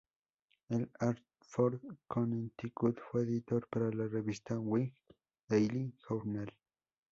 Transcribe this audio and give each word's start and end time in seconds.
En 0.69 0.89
Hartford, 0.99 1.79
Connecticut, 2.07 2.97
fue 2.99 3.21
editor 3.21 3.67
para 3.67 3.91
la 3.91 4.07
revista 4.07 4.57
"Whig 4.59 4.95
Daily 5.47 5.93
Journal". 6.09 6.51